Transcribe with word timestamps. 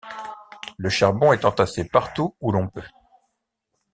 Le 0.77 0.89
charbon 0.89 1.31
est 1.31 1.45
entassé 1.45 1.83
partout 1.87 2.33
où 2.41 2.51
l'on 2.51 2.67
peut. 2.67 2.81